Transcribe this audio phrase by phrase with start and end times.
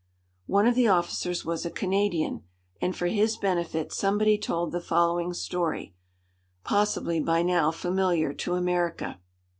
[0.47, 2.41] One of the officers was a Canadian,
[2.81, 5.93] and for his benefit somebody told the following story,
[6.63, 9.19] possibly by now familiar to America.